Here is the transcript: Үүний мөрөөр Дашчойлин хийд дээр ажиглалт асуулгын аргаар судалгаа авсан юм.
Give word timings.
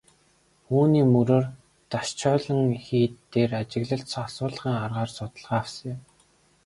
Үүний 0.75 1.05
мөрөөр 1.13 1.45
Дашчойлин 1.91 2.61
хийд 2.85 3.13
дээр 3.31 3.51
ажиглалт 3.61 4.09
асуулгын 4.25 4.75
аргаар 4.85 5.09
судалгаа 5.13 5.57
авсан 5.61 5.87
юм. 5.93 5.99